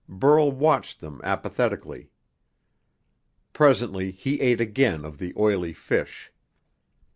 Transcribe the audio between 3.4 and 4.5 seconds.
Presently, he